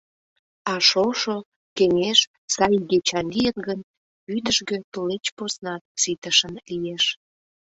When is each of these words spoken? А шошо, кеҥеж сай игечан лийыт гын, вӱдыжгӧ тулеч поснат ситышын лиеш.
А 0.71 0.73
шошо, 0.89 1.37
кеҥеж 1.77 2.19
сай 2.55 2.73
игечан 2.77 3.25
лийыт 3.35 3.57
гын, 3.67 3.79
вӱдыжгӧ 4.29 4.77
тулеч 4.91 5.25
поснат 5.37 5.81
ситышын 6.01 6.53
лиеш. 6.69 7.05